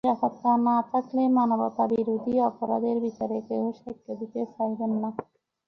নিরাপত্তা 0.03 0.51
না 0.67 0.77
থাকলে 0.91 1.21
মানবতাবিরোধী 1.37 2.33
অপরাধের 2.49 2.97
বিচারে 3.05 3.37
কেউ 3.47 3.65
সাক্ষ্য 3.79 4.11
দিতে 4.19 4.41
চাইবেন 4.53 4.91
না। 5.01 5.09